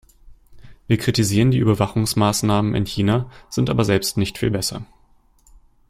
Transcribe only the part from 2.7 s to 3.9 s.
in China, sind aber